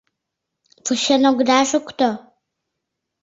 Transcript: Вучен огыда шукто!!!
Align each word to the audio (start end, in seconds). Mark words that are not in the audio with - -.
Вучен 0.85 1.21
огыда 1.29 1.59
шукто!!! 1.69 2.09